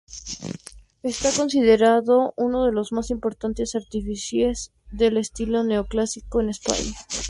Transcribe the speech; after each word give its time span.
Está 1.03 1.31
considerado 1.31 2.33
uno 2.35 2.65
de 2.65 2.71
los 2.71 2.91
más 2.91 3.11
importantes 3.11 3.75
artífices 3.75 4.71
del 4.89 5.17
estilo 5.17 5.63
Neoclásico 5.63 6.41
en 6.41 6.49
España. 6.49 6.95